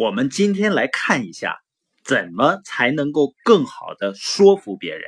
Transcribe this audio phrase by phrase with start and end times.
[0.00, 1.58] 我们今天来看一下，
[2.02, 5.04] 怎么才能够更好的说服别人。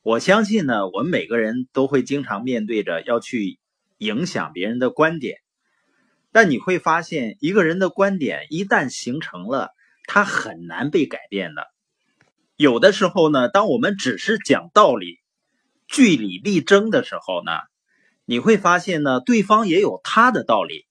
[0.00, 3.58] 我相信呢，我们每个人都会经常面对着要去
[3.98, 5.40] 影响别人的观点，
[6.32, 9.68] 但你会发现，一个人的观点一旦形成了，
[10.06, 11.66] 他很难被改变的。
[12.56, 15.18] 有的时候呢，当我们只是讲道理、
[15.86, 17.52] 据理力争的时候呢，
[18.24, 20.86] 你会发现呢，对方也有他的道理。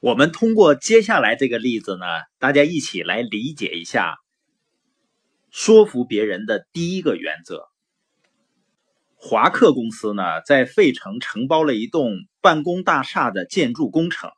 [0.00, 2.04] 我们通过接下来这个例子呢，
[2.38, 4.18] 大家一起来理解一下
[5.50, 7.68] 说服别人的第一个原则。
[9.16, 14.30] 华克公司呢，在费城承包了一栋办公大厦的建筑工程，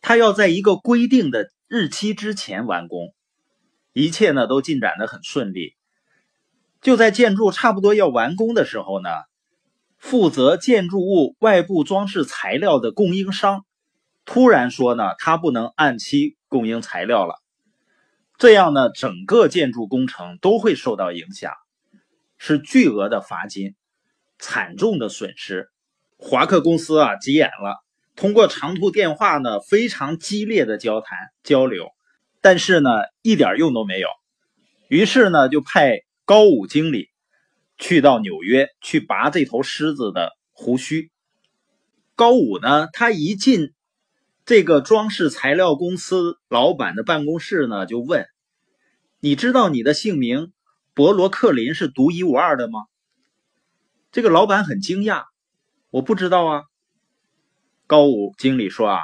[0.00, 3.14] 他要在一个规定的日期之前完工，
[3.92, 5.74] 一切呢都进展的很顺利。
[6.80, 9.10] 就在建筑差不多要完工的时候呢，
[9.96, 13.64] 负责建筑物外部装饰材料的供应商。
[14.26, 17.34] 突然说呢，他不能按期供应材料了，
[18.38, 21.52] 这样呢，整个建筑工程都会受到影响，
[22.38, 23.74] 是巨额的罚金，
[24.38, 25.68] 惨重的损失。
[26.16, 27.84] 华克公司啊，急眼了，
[28.16, 31.90] 通过长途电话呢，非常激烈的交谈交流，
[32.40, 34.08] 但是呢，一点用都没有。
[34.88, 37.10] 于是呢，就派高武经理
[37.76, 41.10] 去到纽约去拔这头狮子的胡须。
[42.14, 43.74] 高武呢，他一进。
[44.46, 48.26] 这个装饰材料公司老板的办公室呢，就问
[49.18, 50.52] ：“你知道你的姓名
[50.92, 52.80] 博罗克林是独一无二的吗？”
[54.12, 55.24] 这个老板很惊讶
[55.88, 56.64] ：“我不知道啊。”
[57.88, 59.00] 高武经理说：“啊，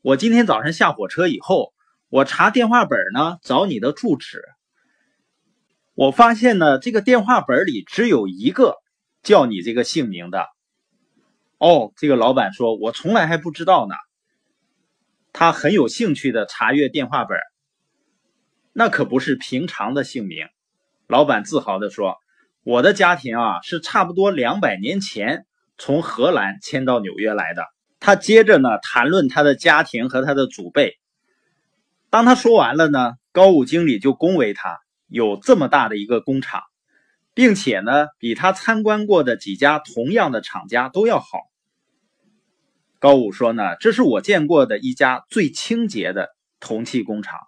[0.00, 1.74] 我今天早上下火车以后，
[2.08, 4.42] 我查电话本呢，找你的住址。
[5.92, 8.76] 我发现呢，这个电话本里只有一个
[9.22, 10.46] 叫你这个姓名的。”
[11.58, 13.94] 哦，这个老板说：“我从来还不知道呢。”
[15.32, 17.38] 他很有兴趣的查阅电话本，
[18.72, 20.46] 那可不是平常的姓名。
[21.06, 22.16] 老板自豪的说
[22.62, 25.46] ：“我的家庭啊，是差不多两百年前
[25.78, 27.64] 从荷兰迁到纽约来的。”
[28.00, 30.98] 他接着呢谈论他的家庭和他的祖辈。
[32.08, 36.62] 当他说完了呢，高武经理就恭维他有这么大的一个工厂，
[37.34, 41.40] 并且呢比他参观过的几家同样的厂家都要好。
[43.00, 46.28] 高武说：“呢，这是我见过的一家最清洁的
[46.60, 47.40] 铜器工厂。”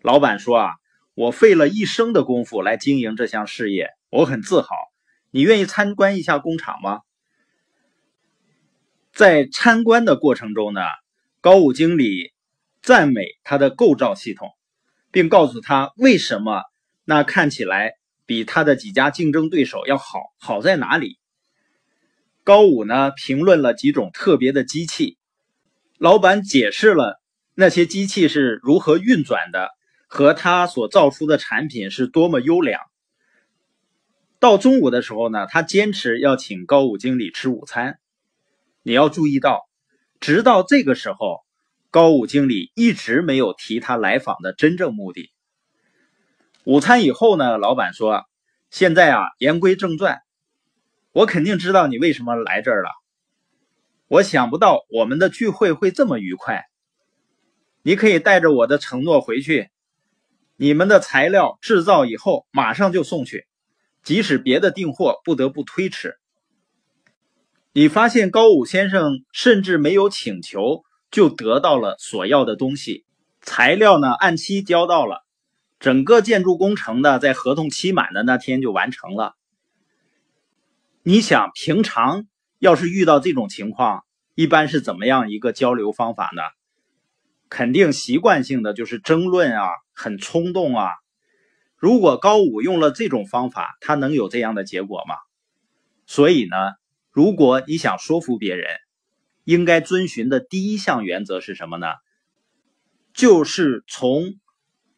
[0.00, 0.70] 老板说：“啊，
[1.14, 4.68] 我费了一生的功夫来经营这项事业，我很自豪。
[5.32, 7.00] 你愿意参观一下工厂吗？”
[9.12, 10.82] 在参观的过程中呢，
[11.40, 12.32] 高武经理
[12.82, 14.50] 赞美他的构造系统，
[15.10, 16.62] 并告诉他为什么
[17.04, 17.94] 那看起来
[18.24, 21.18] 比他的几家竞争对手要好，好在哪里。
[22.46, 25.18] 高武呢评论了几种特别的机器，
[25.98, 27.20] 老板解释了
[27.56, 29.70] 那些机器是如何运转的，
[30.06, 32.80] 和他所造出的产品是多么优良。
[34.38, 37.98] 到中午的时候呢，他坚持要请高武经理吃午餐。
[38.84, 39.68] 你要注意到，
[40.20, 41.40] 直到这个时候，
[41.90, 45.32] 高武经理一直没有提他来访的真正目的。
[46.62, 48.22] 午餐以后呢，老板说
[48.70, 50.20] ：“现在啊，言归正传。”
[51.16, 52.90] 我肯定知道你为什么来这儿了。
[54.06, 56.66] 我想不到我们的聚会会这么愉快。
[57.82, 59.70] 你可以带着我的承诺回去。
[60.56, 63.46] 你们的材料制造以后马上就送去，
[64.02, 66.18] 即使别的订货不得不推迟。
[67.72, 73.06] 你发现高武先生甚至没有请求就得到了所要的东西，
[73.40, 75.24] 材料呢按期交到了，
[75.80, 79.34] 整个建筑工程呢在合同期满的那天就完成了。
[81.08, 82.26] 你想，平常
[82.58, 86.42] 要是遇到这种情况，一般是怎么样一个交流方法呢？
[87.48, 90.88] 肯定习惯性的就是争论啊，很冲动啊。
[91.76, 95.14] 如果高武用了这种方法，他能有这样的结果吗？
[96.08, 96.56] 所以呢，
[97.12, 98.68] 如果你想说服别人，
[99.44, 101.86] 应该遵循的第一项原则是什么呢？
[103.14, 104.40] 就是从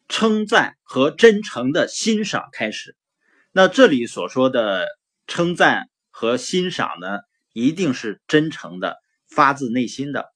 [0.07, 2.95] 称赞和真诚的欣赏开始。
[3.51, 4.87] 那这里所说的
[5.27, 5.87] 称赞。
[6.19, 7.19] 和欣赏呢，
[7.53, 8.97] 一定是真诚的，
[9.29, 10.33] 发自内心的。